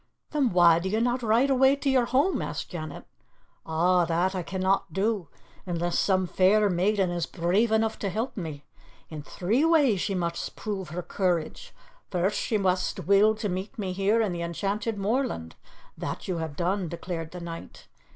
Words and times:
"Then 0.31 0.49
why 0.49 0.79
do 0.79 0.89
you 0.89 0.99
not 0.99 1.21
ride 1.21 1.51
away 1.51 1.75
to 1.75 1.87
your 1.87 2.05
home?" 2.05 2.41
asked 2.41 2.69
Janet. 2.71 3.05
"Ah, 3.67 4.03
that 4.05 4.33
I 4.33 4.41
can 4.41 4.59
not 4.59 4.91
do 4.91 5.27
unless 5.67 5.99
some 5.99 6.25
fair 6.25 6.71
maiden 6.71 7.11
is 7.11 7.27
brave 7.27 7.71
enough 7.71 7.99
to 7.99 8.09
help 8.09 8.35
me. 8.35 8.63
In 9.11 9.21
three 9.21 9.63
ways 9.63 10.01
she 10.01 10.15
must 10.15 10.55
prove 10.55 10.89
her 10.89 11.03
courage. 11.03 11.71
First 12.09 12.39
she 12.39 12.57
must 12.57 13.01
will 13.05 13.35
to 13.35 13.47
meet 13.47 13.77
me 13.77 13.91
here 13.91 14.21
in 14.21 14.31
the 14.31 14.41
enchanted 14.41 14.97
moorland. 14.97 15.53
That 15.95 16.27
you 16.27 16.37
have 16.39 16.55
done," 16.55 16.87
declared 16.87 17.29
the 17.29 17.39
knight. 17.39 17.85